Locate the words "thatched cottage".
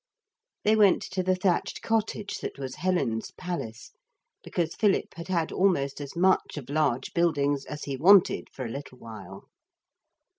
1.35-2.39